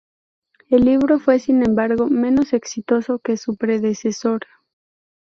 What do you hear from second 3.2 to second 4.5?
su predecesor.